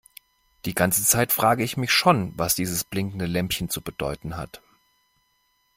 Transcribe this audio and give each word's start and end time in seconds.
Die 0.65 0.73
ganze 0.73 1.03
Zeit 1.03 1.31
frage 1.31 1.63
ich 1.63 1.77
mich 1.77 1.91
schon, 1.91 2.33
was 2.35 2.55
dieses 2.55 2.83
blinkende 2.83 3.27
Lämpchen 3.27 3.69
zu 3.69 3.81
bedeuten 3.81 4.35
hat. 4.35 4.59